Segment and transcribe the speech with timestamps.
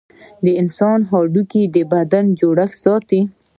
[0.45, 3.21] د انسان هډوکي د بدن جوړښت ساتي.